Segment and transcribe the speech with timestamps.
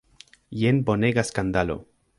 [0.61, 1.79] Jen bonega skandalo!